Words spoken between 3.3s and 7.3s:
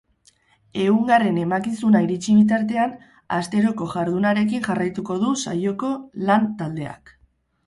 asteroko jardunarekin jarraituko du saioko lan taldeak.